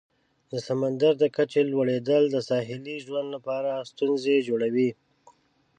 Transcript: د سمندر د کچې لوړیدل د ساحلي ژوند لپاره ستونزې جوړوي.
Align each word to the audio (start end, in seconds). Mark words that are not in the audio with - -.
د 0.51 0.53
سمندر 0.67 1.13
د 1.19 1.25
کچې 1.35 1.61
لوړیدل 1.73 2.23
د 2.29 2.37
ساحلي 2.49 2.97
ژوند 3.05 3.27
لپاره 3.35 3.87
ستونزې 3.91 4.37
جوړوي. 4.47 4.89